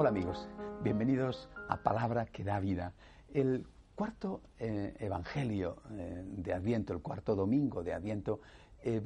Hola 0.00 0.10
amigos, 0.10 0.46
bienvenidos 0.84 1.48
a 1.68 1.78
Palabra 1.78 2.26
que 2.26 2.44
da 2.44 2.60
vida. 2.60 2.92
El 3.34 3.66
cuarto 3.96 4.42
eh, 4.60 4.94
evangelio 5.00 5.82
eh, 5.90 6.22
de 6.24 6.52
Adviento, 6.52 6.92
el 6.92 7.00
cuarto 7.00 7.34
domingo 7.34 7.82
de 7.82 7.94
Adviento, 7.94 8.38
eh, 8.84 9.02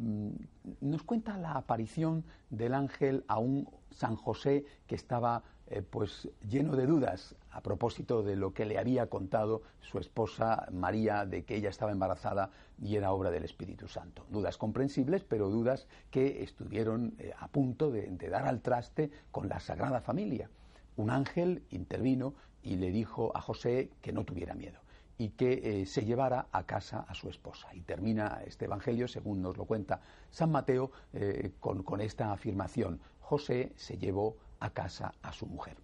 nos 0.82 1.02
cuenta 1.02 1.38
la 1.38 1.52
aparición 1.52 2.26
del 2.50 2.74
ángel 2.74 3.24
a 3.26 3.38
un 3.38 3.70
San 3.90 4.16
José 4.16 4.66
que 4.86 4.94
estaba 4.94 5.42
pues 5.88 6.28
lleno 6.46 6.76
de 6.76 6.84
dudas 6.84 7.34
a 7.50 7.62
propósito 7.62 8.22
de 8.22 8.36
lo 8.36 8.52
que 8.52 8.66
le 8.66 8.78
había 8.78 9.06
contado 9.06 9.62
su 9.80 9.98
esposa 9.98 10.66
María 10.70 11.24
de 11.24 11.46
que 11.46 11.56
ella 11.56 11.70
estaba 11.70 11.92
embarazada 11.92 12.50
y 12.78 12.96
era 12.96 13.12
obra 13.12 13.30
del 13.30 13.44
Espíritu 13.44 13.88
Santo. 13.88 14.26
Dudas 14.28 14.58
comprensibles, 14.58 15.24
pero 15.24 15.48
dudas 15.48 15.88
que 16.10 16.42
estuvieron 16.42 17.16
a 17.38 17.48
punto 17.48 17.90
de 17.90 18.28
dar 18.28 18.46
al 18.46 18.60
traste 18.60 19.10
con 19.30 19.48
la 19.48 19.60
Sagrada 19.60 20.02
Familia 20.02 20.50
un 20.96 21.10
ángel 21.10 21.62
intervino 21.70 22.34
y 22.62 22.76
le 22.76 22.90
dijo 22.90 23.36
a 23.36 23.40
José 23.40 23.90
que 24.00 24.12
no 24.12 24.24
tuviera 24.24 24.54
miedo 24.54 24.80
y 25.18 25.30
que 25.30 25.82
eh, 25.82 25.86
se 25.86 26.04
llevara 26.04 26.46
a 26.52 26.64
casa 26.64 27.04
a 27.06 27.14
su 27.14 27.28
esposa. 27.28 27.68
Y 27.74 27.82
termina 27.82 28.42
este 28.46 28.64
Evangelio, 28.64 29.06
según 29.06 29.42
nos 29.42 29.56
lo 29.56 29.66
cuenta 29.66 30.00
San 30.30 30.50
Mateo, 30.50 30.90
eh, 31.12 31.52
con, 31.60 32.00
esta 32.00 32.32
afirmación. 32.32 33.00
José 33.20 33.72
se 33.76 33.98
llevó 33.98 34.36
a 34.58 34.70
casa 34.70 35.14
a 35.22 35.32
su 35.32 35.46
mujer. 35.46 35.76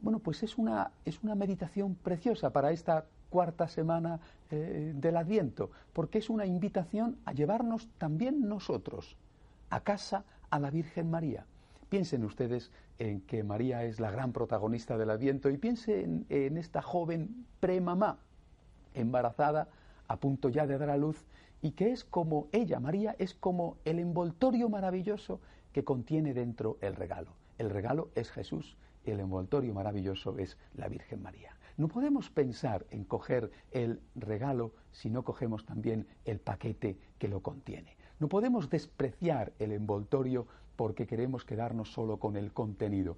Bueno, 0.00 0.20
pues 0.20 0.42
es 0.42 0.58
una, 0.58 0.90
es 1.04 1.22
una 1.22 1.34
meditación 1.34 1.94
preciosa 1.96 2.50
para 2.50 2.72
esta 2.72 3.06
cuarta 3.30 3.68
semana 3.68 4.20
eh, 4.50 4.92
del 4.94 5.16
Adviento, 5.16 5.70
porque 5.92 6.18
es 6.18 6.28
una 6.28 6.46
invitación 6.46 7.18
a 7.24 7.32
llevarnos 7.32 7.88
también 7.98 8.48
nosotros 8.48 9.16
a 9.70 9.80
casa 9.80 10.24
a 10.50 10.58
la 10.58 10.70
Virgen 10.70 11.10
María. 11.10 11.46
Piensen 11.92 12.24
ustedes 12.24 12.70
en 12.98 13.20
que 13.20 13.44
María 13.44 13.84
es 13.84 14.00
la 14.00 14.10
gran 14.10 14.32
protagonista 14.32 14.96
del 14.96 15.10
Adviento 15.10 15.50
y 15.50 15.58
piensen 15.58 16.24
en, 16.30 16.56
esta 16.56 16.80
joven 16.80 17.44
premamá, 17.60 18.18
embarazada, 18.94 19.68
a 20.08 20.16
punto 20.16 20.48
ya 20.48 20.66
de 20.66 20.78
dar 20.78 20.88
a 20.88 20.96
luz, 20.96 21.26
y 21.60 21.72
que 21.72 21.92
es 21.92 22.02
como 22.02 22.48
ella, 22.50 22.80
María, 22.80 23.14
es 23.18 23.34
como 23.34 23.76
el 23.84 23.98
envoltorio 23.98 24.70
maravilloso 24.70 25.42
que 25.74 25.84
contiene 25.84 26.32
dentro 26.32 26.78
el 26.80 26.96
regalo. 26.96 27.34
El 27.58 27.68
regalo 27.68 28.08
es 28.14 28.30
Jesús 28.30 28.78
y 29.04 29.10
el 29.10 29.20
envoltorio 29.20 29.74
maravilloso 29.74 30.38
es 30.38 30.56
la 30.72 30.88
Virgen 30.88 31.20
María. 31.20 31.58
No 31.76 31.88
podemos 31.88 32.30
pensar 32.30 32.86
en 32.88 33.04
coger 33.04 33.50
el 33.70 34.00
regalo 34.14 34.72
si 34.92 35.10
no 35.10 35.24
cogemos 35.24 35.66
también 35.66 36.06
el 36.24 36.40
paquete 36.40 36.96
que 37.18 37.28
lo 37.28 37.40
contiene. 37.40 37.98
No 38.22 38.28
podemos 38.28 38.70
despreciar 38.70 39.52
el 39.58 39.72
envoltorio 39.72 40.46
porque 40.76 41.08
queremos 41.08 41.44
quedarnos 41.44 41.92
solo 41.92 42.18
con 42.18 42.36
el 42.36 42.52
contenido. 42.52 43.16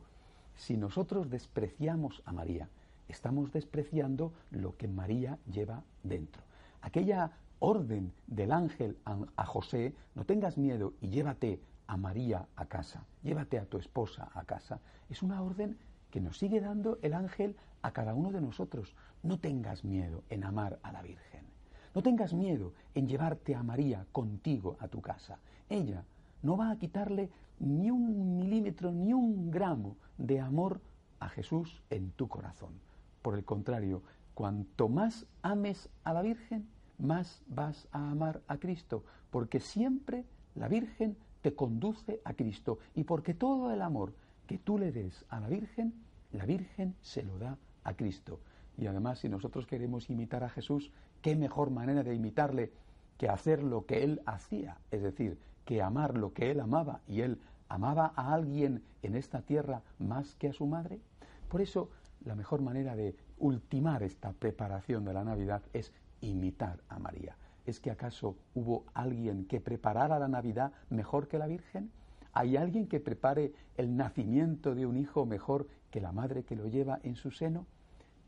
Si 0.54 0.78
nosotros 0.78 1.28
despreciamos 1.28 2.22
a 2.24 2.32
María, 2.32 2.70
estamos 3.06 3.52
despreciando 3.52 4.32
lo 4.50 4.78
que 4.78 4.88
María 4.88 5.36
lleva 5.52 5.82
dentro. 6.02 6.42
Aquella 6.80 7.32
orden 7.58 8.14
del 8.28 8.50
ángel 8.50 8.96
a 9.36 9.44
José, 9.44 9.92
no 10.14 10.24
tengas 10.24 10.56
miedo 10.56 10.94
y 11.02 11.10
llévate 11.10 11.60
a 11.86 11.98
María 11.98 12.48
a 12.56 12.64
casa, 12.64 13.04
llévate 13.22 13.58
a 13.58 13.66
tu 13.66 13.76
esposa 13.76 14.30
a 14.32 14.44
casa, 14.44 14.80
es 15.10 15.22
una 15.22 15.42
orden 15.42 15.76
que 16.10 16.22
nos 16.22 16.38
sigue 16.38 16.62
dando 16.62 16.98
el 17.02 17.12
ángel 17.12 17.56
a 17.82 17.90
cada 17.90 18.14
uno 18.14 18.32
de 18.32 18.40
nosotros. 18.40 18.96
No 19.22 19.38
tengas 19.38 19.84
miedo 19.84 20.22
en 20.30 20.44
amar 20.44 20.78
a 20.82 20.92
la 20.92 21.02
Virgen. 21.02 21.53
No 21.94 22.02
tengas 22.02 22.34
miedo 22.34 22.72
en 22.94 23.06
llevarte 23.06 23.54
a 23.54 23.62
María 23.62 24.06
contigo 24.10 24.76
a 24.80 24.88
tu 24.88 25.00
casa. 25.00 25.38
Ella 25.68 26.04
no 26.42 26.56
va 26.56 26.70
a 26.70 26.78
quitarle 26.78 27.30
ni 27.60 27.90
un 27.90 28.36
milímetro, 28.36 28.90
ni 28.90 29.12
un 29.12 29.50
gramo 29.50 29.96
de 30.18 30.40
amor 30.40 30.80
a 31.20 31.28
Jesús 31.28 31.82
en 31.90 32.10
tu 32.10 32.28
corazón. 32.28 32.80
Por 33.22 33.36
el 33.36 33.44
contrario, 33.44 34.02
cuanto 34.34 34.88
más 34.88 35.26
ames 35.42 35.88
a 36.02 36.12
la 36.12 36.22
Virgen, 36.22 36.66
más 36.98 37.42
vas 37.46 37.88
a 37.92 38.10
amar 38.10 38.42
a 38.48 38.58
Cristo, 38.58 39.04
porque 39.30 39.60
siempre 39.60 40.24
la 40.56 40.68
Virgen 40.68 41.16
te 41.42 41.54
conduce 41.54 42.20
a 42.24 42.34
Cristo 42.34 42.78
y 42.94 43.04
porque 43.04 43.34
todo 43.34 43.72
el 43.72 43.82
amor 43.82 44.14
que 44.46 44.58
tú 44.58 44.78
le 44.78 44.92
des 44.92 45.24
a 45.28 45.40
la 45.40 45.48
Virgen, 45.48 45.94
la 46.32 46.44
Virgen 46.44 46.96
se 47.02 47.22
lo 47.22 47.38
da 47.38 47.56
a 47.84 47.94
Cristo. 47.94 48.40
Y 48.76 48.86
además, 48.86 49.20
si 49.20 49.28
nosotros 49.28 49.66
queremos 49.66 50.10
imitar 50.10 50.44
a 50.44 50.48
Jesús, 50.48 50.90
qué 51.22 51.36
mejor 51.36 51.70
manera 51.70 52.02
de 52.02 52.14
imitarle 52.14 52.72
que 53.18 53.28
hacer 53.28 53.62
lo 53.62 53.86
que 53.86 54.02
Él 54.02 54.20
hacía, 54.26 54.78
es 54.90 55.02
decir, 55.02 55.38
que 55.64 55.82
amar 55.82 56.16
lo 56.16 56.32
que 56.32 56.50
él 56.50 56.60
amaba 56.60 57.00
y 57.06 57.22
él 57.22 57.40
amaba 57.68 58.12
a 58.16 58.34
alguien 58.34 58.82
en 59.02 59.14
esta 59.14 59.42
tierra 59.42 59.82
más 59.98 60.36
que 60.36 60.48
a 60.48 60.52
su 60.52 60.66
madre. 60.66 61.00
Por 61.48 61.60
eso 61.60 61.90
la 62.24 62.34
mejor 62.34 62.62
manera 62.62 62.94
de 62.96 63.16
ultimar 63.38 64.02
esta 64.02 64.32
preparación 64.32 65.04
de 65.04 65.14
la 65.14 65.24
Navidad 65.24 65.62
es 65.72 65.92
imitar 66.20 66.80
a 66.88 66.98
María. 66.98 67.36
¿Es 67.66 67.80
que 67.80 67.90
acaso 67.90 68.36
hubo 68.54 68.84
alguien 68.92 69.46
que 69.46 69.60
preparara 69.60 70.18
la 70.18 70.28
Navidad 70.28 70.72
mejor 70.90 71.28
que 71.28 71.38
la 71.38 71.46
Virgen? 71.46 71.90
¿Hay 72.32 72.56
alguien 72.56 72.86
que 72.88 73.00
prepare 73.00 73.52
el 73.76 73.96
nacimiento 73.96 74.74
de 74.74 74.86
un 74.86 74.96
hijo 74.96 75.24
mejor 75.24 75.66
que 75.90 76.00
la 76.00 76.12
madre 76.12 76.44
que 76.44 76.56
lo 76.56 76.66
lleva 76.66 76.98
en 77.02 77.16
su 77.16 77.30
seno? 77.30 77.66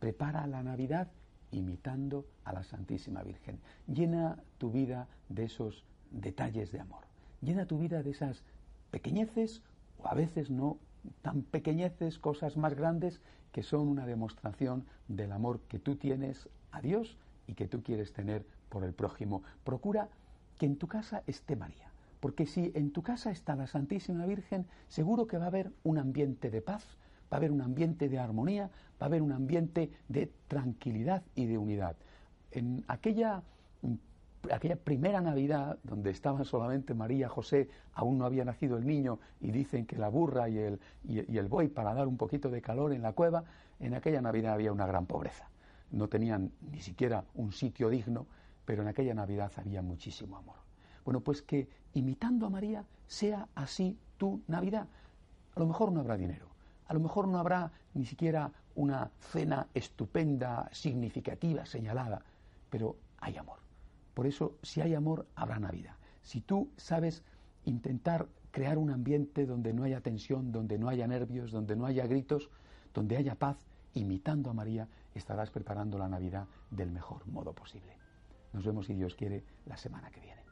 Prepara 0.06 0.46
la 0.46 0.62
Navidad 0.62 1.08
imitando 1.50 2.26
a 2.44 2.52
la 2.52 2.62
Santísima 2.62 3.24
Virgen. 3.24 3.58
Llena 3.88 4.38
tu 4.56 4.70
vida 4.70 5.08
de 5.28 5.46
esos 5.46 5.84
detalles 6.12 6.70
de 6.70 6.78
amor. 6.78 7.02
Llena 7.42 7.66
tu 7.66 7.76
vida 7.76 8.04
de 8.04 8.10
esas 8.10 8.44
pequeñeces 8.92 9.64
o 9.98 10.06
a 10.06 10.14
veces 10.14 10.48
no 10.48 10.78
tan 11.22 11.42
pequeñeces, 11.42 12.20
cosas 12.20 12.56
más 12.56 12.74
grandes 12.74 13.20
que 13.50 13.64
son 13.64 13.88
una 13.88 14.06
demostración 14.06 14.86
del 15.08 15.32
amor 15.32 15.58
que 15.62 15.80
tú 15.80 15.96
tienes 15.96 16.48
a 16.70 16.80
Dios 16.80 17.18
y 17.48 17.54
que 17.54 17.66
tú 17.66 17.82
quieres 17.82 18.12
tener 18.12 18.46
por 18.68 18.84
el 18.84 18.94
prójimo. 18.94 19.42
Procura 19.64 20.08
que 20.56 20.66
en 20.66 20.76
tu 20.76 20.86
casa 20.86 21.24
esté 21.26 21.56
María, 21.56 21.90
porque 22.20 22.46
si 22.46 22.70
en 22.76 22.92
tu 22.92 23.02
casa 23.02 23.32
está 23.32 23.56
la 23.56 23.66
Santísima 23.66 24.24
Virgen, 24.24 24.66
seguro 24.86 25.26
que 25.26 25.38
va 25.38 25.46
a 25.46 25.48
haber 25.48 25.72
un 25.82 25.98
ambiente 25.98 26.48
de 26.48 26.62
paz, 26.62 26.96
va 27.32 27.36
a 27.36 27.36
haber 27.36 27.52
un 27.52 27.60
ambiente 27.60 28.08
de 28.08 28.18
armonía, 28.18 28.70
va 29.00 29.00
a 29.00 29.04
haber 29.06 29.22
un 29.22 29.32
ambiente 29.32 29.90
de 30.08 30.30
tranquilidad 30.48 31.22
y 31.34 31.46
de 31.46 31.58
unidad. 31.58 31.96
En 32.50 32.84
aquella 32.88 33.42
aquella 34.52 34.76
primera 34.76 35.20
Navidad 35.20 35.78
donde 35.82 36.10
estaban 36.10 36.44
solamente 36.44 36.94
María, 36.94 37.28
José, 37.28 37.68
aún 37.94 38.18
no 38.18 38.26
había 38.26 38.44
nacido 38.44 38.76
el 38.76 38.86
niño 38.86 39.18
y 39.40 39.50
dicen 39.50 39.86
que 39.86 39.96
la 39.96 40.08
burra 40.08 40.48
y 40.48 40.58
el, 40.58 40.80
y, 41.04 41.36
el 41.36 41.48
buey 41.48 41.68
para 41.68 41.94
dar 41.94 42.06
un 42.06 42.16
poquito 42.16 42.50
de 42.50 42.62
calor 42.62 42.92
en 42.92 43.02
la 43.02 43.12
cueva, 43.12 43.44
en 43.80 43.94
aquella 43.94 44.20
Navidad 44.20 44.54
había 44.54 44.72
una 44.72 44.86
gran 44.86 45.06
pobreza. 45.06 45.48
No 45.90 46.08
tenían 46.08 46.52
ni 46.70 46.80
siquiera 46.80 47.24
un 47.34 47.52
sitio 47.52 47.88
digno, 47.88 48.26
pero 48.64 48.82
en 48.82 48.88
aquella 48.88 49.14
Navidad 49.14 49.52
había 49.56 49.82
muchísimo 49.82 50.36
amor. 50.36 50.56
Bueno, 51.04 51.20
pues 51.20 51.42
que 51.42 51.68
imitando 51.94 52.46
a 52.46 52.50
María 52.50 52.84
sea 53.06 53.48
así 53.54 53.96
tu 54.16 54.42
Navidad. 54.48 54.88
A 55.54 55.60
lo 55.60 55.66
mejor 55.66 55.92
no 55.92 56.00
habrá 56.00 56.16
dinero, 56.16 56.48
a 56.86 56.94
lo 56.94 57.00
mejor 57.00 57.28
no 57.28 57.38
habrá 57.38 57.72
ni 57.94 58.04
siquiera 58.04 58.52
una 58.74 59.10
cena 59.18 59.66
estupenda, 59.74 60.68
significativa, 60.72 61.64
señalada, 61.66 62.22
pero 62.70 62.96
hay 63.18 63.36
amor. 63.36 63.58
Por 64.14 64.26
eso, 64.26 64.58
si 64.62 64.80
hay 64.80 64.94
amor, 64.94 65.26
habrá 65.34 65.58
Navidad. 65.58 65.94
Si 66.22 66.40
tú 66.40 66.70
sabes 66.76 67.22
intentar 67.64 68.28
crear 68.50 68.78
un 68.78 68.90
ambiente 68.90 69.46
donde 69.46 69.72
no 69.72 69.84
haya 69.84 70.00
tensión, 70.00 70.52
donde 70.52 70.78
no 70.78 70.88
haya 70.88 71.06
nervios, 71.06 71.52
donde 71.52 71.76
no 71.76 71.86
haya 71.86 72.06
gritos, 72.06 72.48
donde 72.94 73.16
haya 73.16 73.34
paz, 73.34 73.58
imitando 73.94 74.50
a 74.50 74.54
María, 74.54 74.88
estarás 75.14 75.50
preparando 75.50 75.98
la 75.98 76.08
Navidad 76.08 76.46
del 76.70 76.90
mejor 76.90 77.26
modo 77.26 77.52
posible. 77.52 77.96
Nos 78.52 78.64
vemos, 78.64 78.86
si 78.86 78.94
Dios 78.94 79.14
quiere, 79.14 79.44
la 79.66 79.76
semana 79.76 80.10
que 80.10 80.20
viene. 80.20 80.45